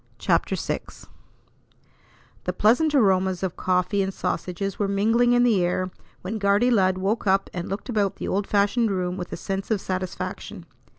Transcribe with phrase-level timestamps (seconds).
[0.17, 0.79] CHAPTER VI
[2.45, 5.91] The pleasant aromas of coffee and sausages were mingling in the air
[6.23, 9.69] when "Guardy Lud" woke up and looked about the old fashioned room with a sense
[9.69, 10.65] of satisfaction.